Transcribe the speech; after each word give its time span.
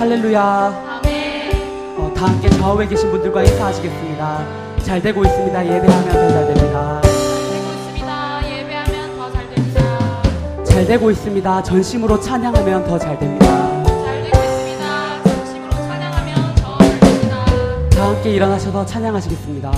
할렐루야. 0.00 0.40
어, 1.98 2.12
다 2.16 2.26
함께 2.28 2.48
좌우에 2.48 2.88
계신 2.88 3.10
분들과 3.10 3.42
인사하시겠습니다. 3.42 4.46
잘 4.82 5.02
되고 5.02 5.22
있습니다. 5.22 5.66
예배하면 5.66 6.08
더 6.08 6.28
잘 6.30 6.54
됩니다. 6.54 7.02
잘 10.64 10.86
되고 10.86 11.10
있습니다. 11.10 11.62
전심으로 11.62 12.18
찬양하면 12.18 12.84
더 12.86 12.98
잘 12.98 13.18
됩니다. 13.18 13.46
함께 17.98 18.30
일어나셔서 18.30 18.86
찬양하시겠습니다. 18.86 19.70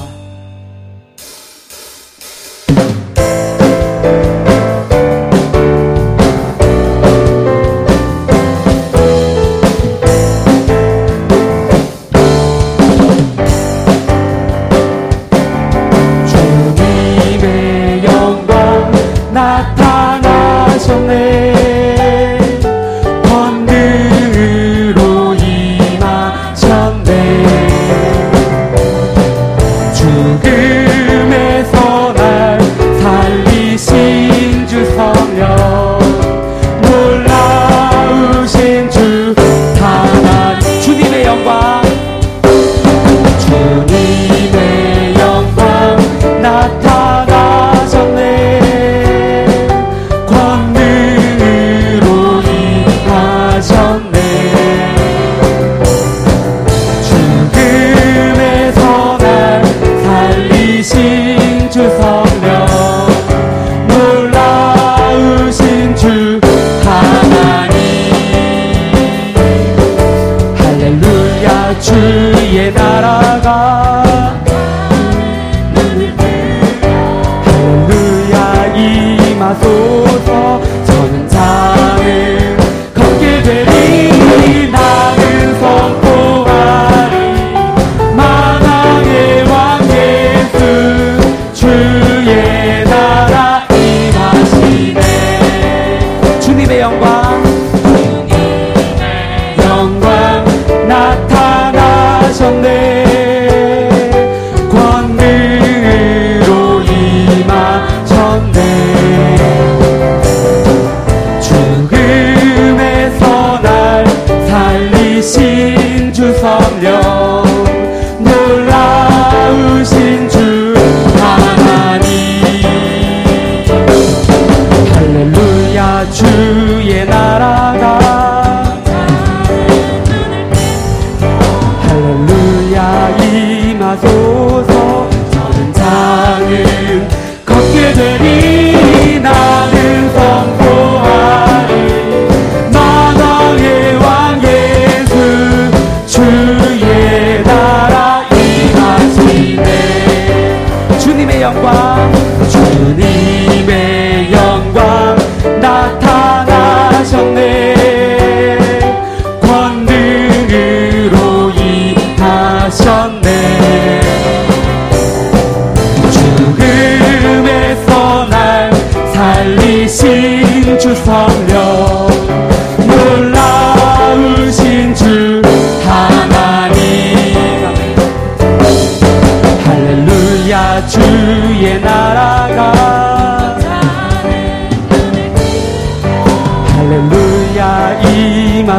mercy 119.83 120.22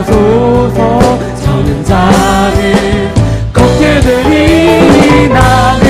주옵소서. 0.06 1.19
저는 1.44 1.84
자를 1.84 3.14
걷게 3.53 4.02
되리나 4.02 5.83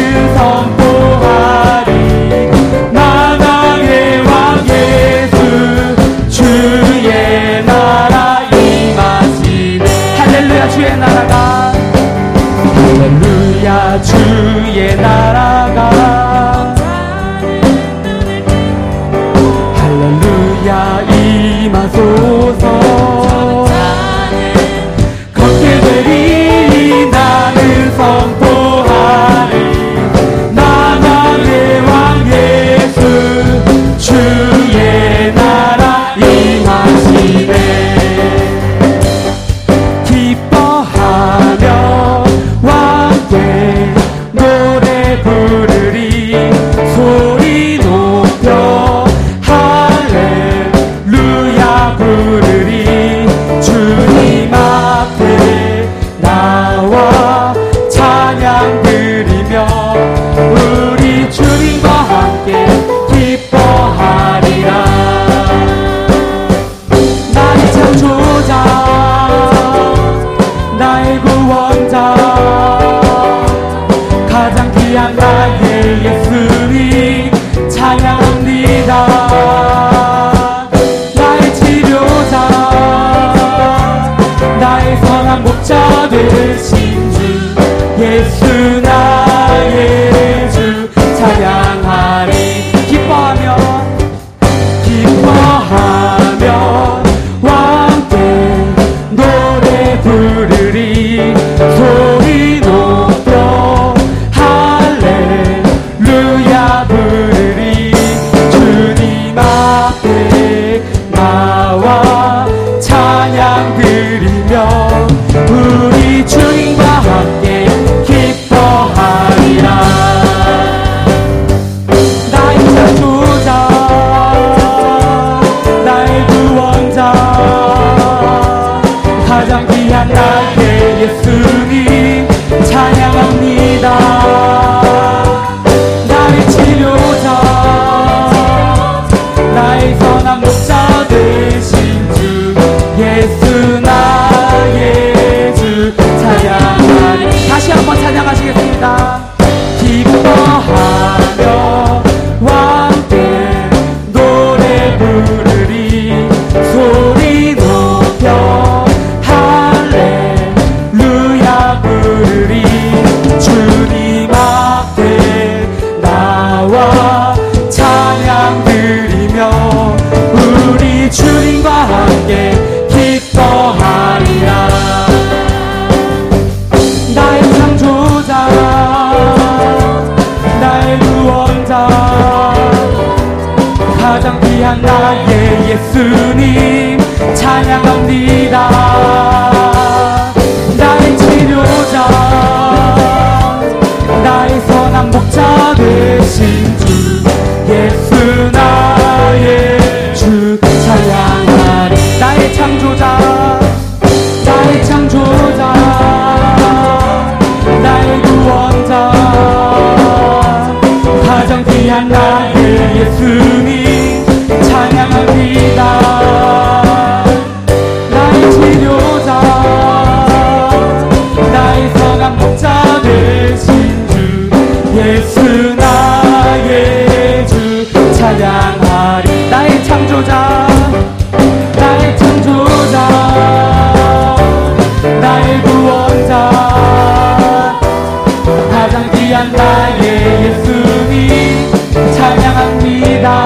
가장 238.83 239.09
귀한 239.11 239.49
나의 239.53 240.43
예수님 240.43 241.71
찬양합니다. 242.13 243.45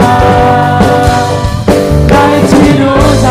나의 2.09 2.47
치료자 2.47 3.27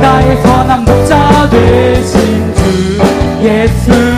나의 0.00 0.40
선한 0.40 0.84
목자 0.84 1.50
되신 1.50 2.54
주 2.54 3.42
예수. 3.42 4.11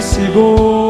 Senhor. 0.00 0.87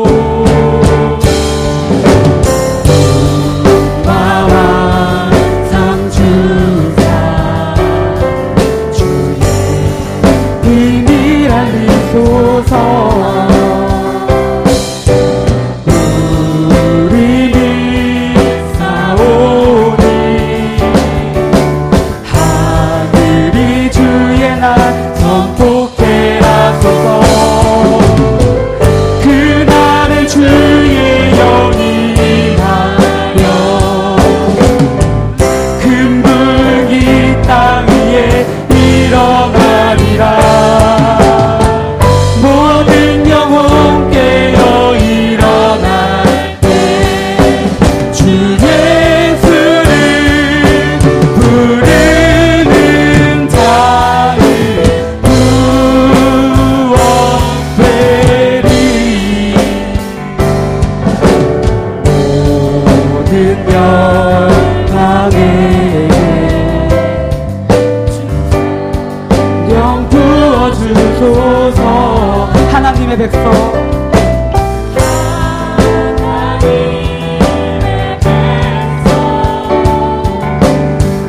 주소서. 70.95 72.49
하나님의 72.71 73.17
백성. 73.19 73.53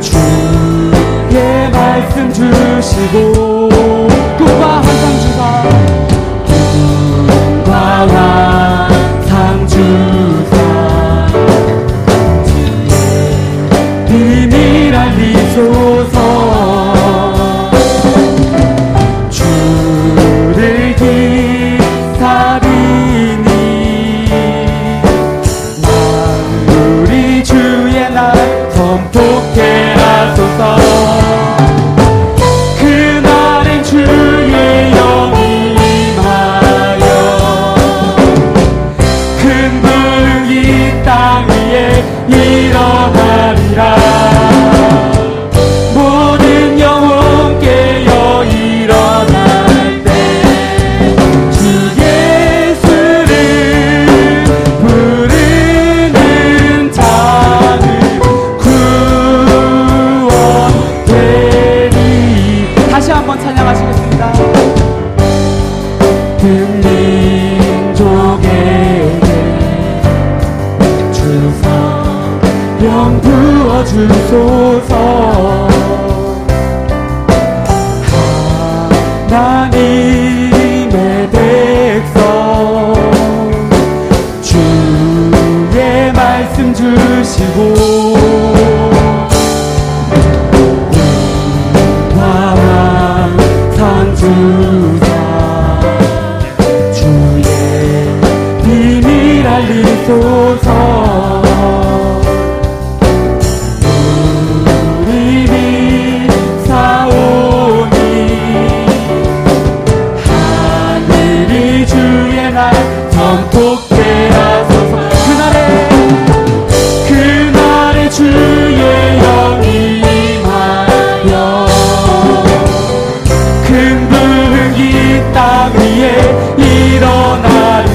주께 0.01 1.69
말씀 1.71 2.31
주시고 2.33 3.78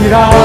일어나리라 0.04 0.44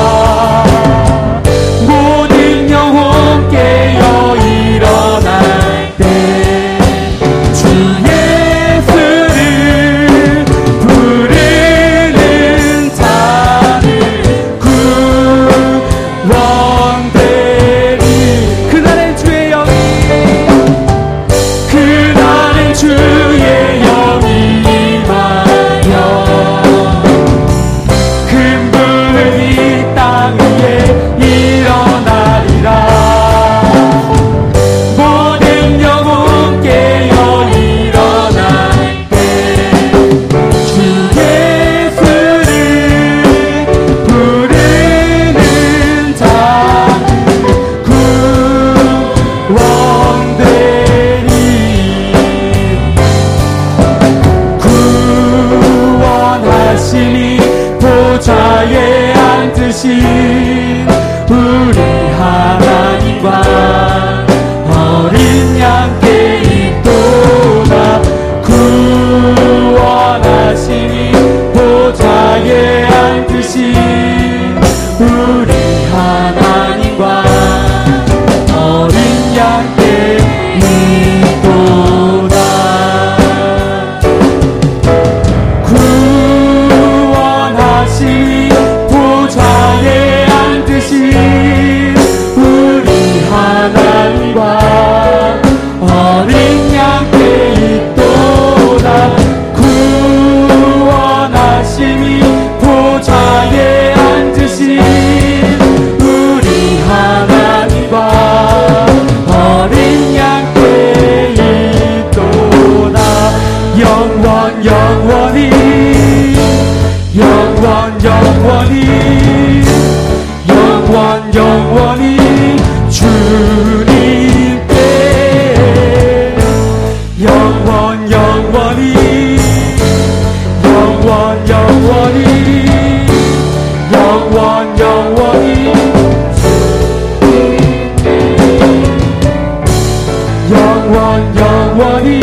영원 140.51 141.36
영원히. 141.36 142.20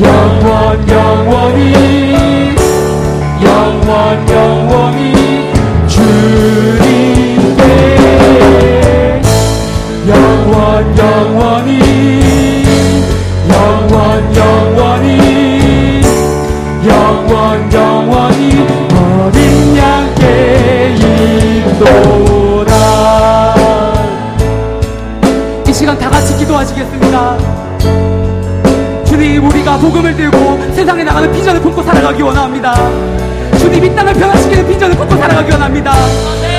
영원 0.00 0.88
영원히. 0.88 2.56
영원 3.42 4.28
영원히. 4.28 5.52
주님께. 5.86 7.62
영원 10.08 10.98
영원히 10.98 11.63
기도하시겠습니다. 26.84 27.38
주님 29.04 29.46
우리가 29.48 29.76
복음을 29.78 30.16
들고 30.16 30.58
세상에 30.74 31.04
나가는 31.04 31.30
비전을 31.32 31.60
품고 31.60 31.82
살아가기 31.82 32.22
원합니다. 32.22 32.74
주님 33.58 33.84
이 33.84 33.94
땅을 33.94 34.12
변화시키는 34.14 34.66
비전을 34.68 34.96
품고 34.96 35.16
살아가기 35.16 35.50
원합니다. 35.52 35.94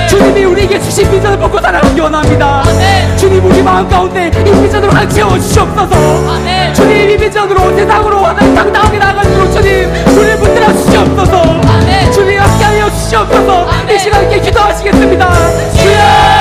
주님이 0.10 0.46
우리에게 0.46 0.79
주신 0.79 1.10
비전을 1.12 1.38
품고 1.38 1.60
살아가기 1.60 2.00
원합니다. 2.00 2.63
주님 3.17 3.46
우리 3.46 3.62
마음 3.62 3.88
가운데 3.88 4.27
이 4.27 4.62
비전으로 4.62 4.91
가득 4.91 5.10
채워 5.10 5.38
주시옵소서. 5.38 5.96
아멘. 6.34 6.74
주님 6.74 7.10
이 7.10 7.17
비전으로 7.17 7.75
세상으로 7.75 8.25
하나님 8.25 8.55
당당하게 8.55 8.98
나아가도록 8.98 9.51
주님 9.53 9.89
우리를 10.17 10.38
붙들어 10.38 10.74
주시옵소서. 10.74 11.62
주님 12.13 12.39
함께하여 12.39 12.89
주시옵소서. 12.91 13.67
이 13.94 14.00
시간 14.00 14.24
함께 14.24 14.39
기도하시겠습니다. 14.39 15.34
주여 15.74 16.35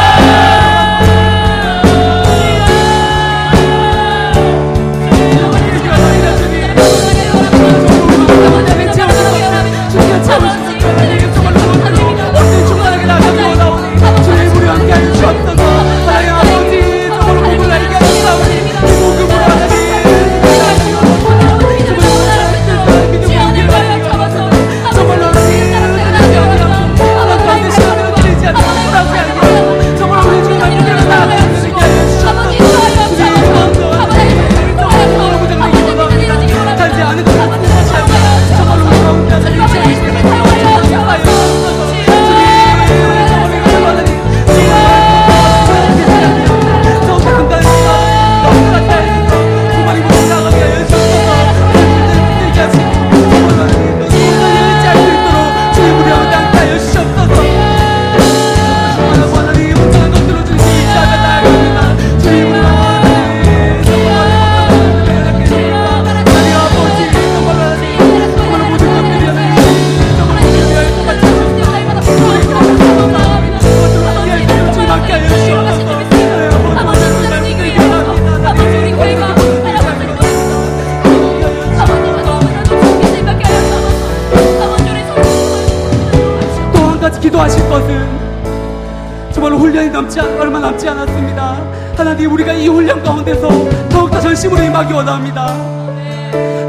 훈련이 89.74 89.90
넘지 89.90 90.20
얼마 90.20 90.60
남지 90.60 90.88
않았습니다. 90.88 91.60
하나님 91.96 92.32
우리가 92.32 92.52
이 92.52 92.68
훈련 92.68 93.02
가운데서 93.02 93.48
더욱더 93.88 94.20
전심으로 94.20 94.62
임하기 94.62 94.92
원합니다. 94.92 95.48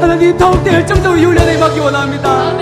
하나님 0.00 0.36
더욱더 0.36 0.72
열정적으로 0.72 1.16
이 1.16 1.24
훈련에 1.24 1.54
임하기 1.54 1.78
원합니다. 1.78 2.52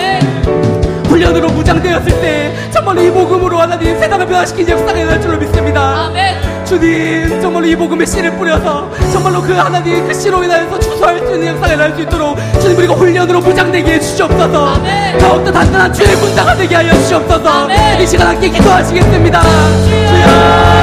훈련으로 1.09 1.49
무장되었을 1.49 2.21
때 2.21 2.71
정말로 2.71 3.03
이 3.03 3.11
복음으로 3.11 3.59
하나님 3.59 3.99
세상을 3.99 4.27
변화시킨 4.27 4.69
역사가 4.69 4.93
일어날 4.93 5.19
줄로 5.23 5.39
믿습니다. 5.39 6.11
주님 6.67 7.41
정말로 7.41 7.67
이 7.67 7.75
복음의 7.75 8.07
씨를 8.07 8.37
뿌려서 8.37 8.91
정말로 9.13 9.41
그 9.41 9.53
하나님 9.55 10.07
그 10.07 10.13
씨로 10.13 10.43
인하여서 10.45 10.79
추수할 10.79 11.21
수 11.21 11.33
있는 11.33 11.49
역사가 11.49 11.69
일어날 11.69 11.95
수 11.95 12.03
있도록 12.03 12.37
주님 12.61 12.77
우리가 12.77 12.95
훈련으로 12.95 13.41
무장되게 13.41 13.95
해주시옵소서 13.95 14.83
더욱더 15.19 15.53
단단한 15.53 15.93
주의 15.93 16.15
분자가 16.17 16.55
되게 16.55 16.75
하여 16.75 16.93
주시옵소서 16.93 17.49
아멘. 17.49 18.03
이 18.03 18.07
시간 18.07 18.29
함께 18.29 18.51
기도하시겠습니다. 18.51 19.43
주 20.27 20.74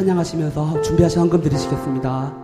찬양하시면서 0.00 0.80
준비하신 0.80 1.20
헌금 1.20 1.42
드리시겠습니다. 1.42 2.40